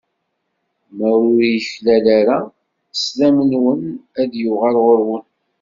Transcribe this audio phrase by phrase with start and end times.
[0.97, 2.37] Ma ur yuklal ara,
[3.03, 3.81] slam-nwen
[4.21, 5.23] ad d-yuɣal ɣur-wen.